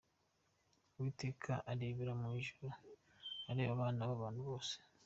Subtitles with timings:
[0.95, 2.67] Uwiteka arebera mu ijuru,
[3.49, 4.75] Areba abana b’abantu bose.